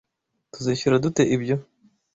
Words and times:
Tuzishyura 0.53 0.99
dute 1.03 1.23
ibyo? 1.35 1.55